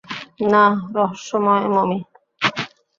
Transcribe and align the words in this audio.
না, 0.51 0.63
রহস্যময় 0.95 1.65
মমি! 1.73 1.99